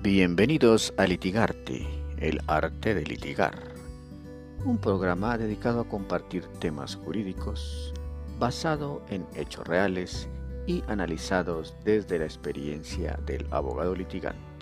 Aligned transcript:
Bienvenidos 0.00 0.94
a 0.96 1.08
Litigarte, 1.08 1.84
el 2.18 2.40
arte 2.46 2.94
de 2.94 3.04
litigar, 3.04 3.58
un 4.64 4.78
programa 4.78 5.36
dedicado 5.36 5.80
a 5.80 5.88
compartir 5.88 6.46
temas 6.60 6.94
jurídicos 6.94 7.92
basado 8.38 9.02
en 9.10 9.26
hechos 9.34 9.66
reales 9.66 10.28
y 10.68 10.84
analizados 10.86 11.74
desde 11.84 12.20
la 12.20 12.26
experiencia 12.26 13.18
del 13.26 13.48
abogado 13.50 13.96
litigante. 13.96 14.57